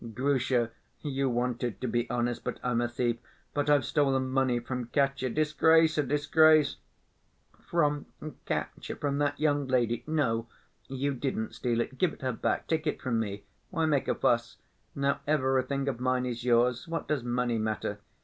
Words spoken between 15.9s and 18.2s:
mine is yours. What does money matter?